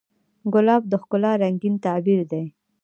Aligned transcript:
ګلاب 0.53 0.83
د 0.87 0.93
ښکلا 1.01 1.31
رنګین 1.41 1.75
تعبیر 1.85 2.21
دی. 2.31 2.43